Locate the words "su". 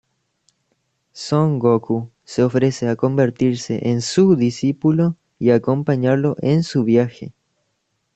4.01-4.35, 6.63-6.83